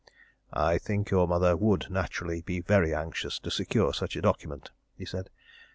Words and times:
"I 0.51 0.79
think 0.79 1.11
your 1.11 1.27
mother 1.27 1.55
would 1.55 1.91
naturally 1.91 2.41
be 2.41 2.59
very 2.59 2.91
anxious 2.91 3.37
to 3.37 3.51
secure 3.51 3.93
such 3.93 4.15
a 4.15 4.21
document," 4.21 4.71
he 4.97 5.05
said. 5.05 5.29